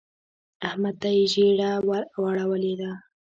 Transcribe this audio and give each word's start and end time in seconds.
احمد 0.67 0.95
ته 1.01 1.09
يې 1.17 1.23
ژیړه 1.33 1.71
ور 1.87 2.03
واړولې 2.21 2.73
ده. 2.81 2.91